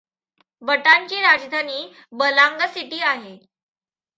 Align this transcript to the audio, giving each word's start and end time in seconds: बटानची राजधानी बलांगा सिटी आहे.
बटानची 0.61 1.21
राजधानी 1.21 1.85
बलांगा 2.11 2.67
सिटी 2.67 2.99
आहे. 3.03 3.37